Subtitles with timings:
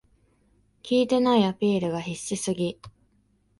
[0.89, 2.79] 効いてないアピールが必死すぎ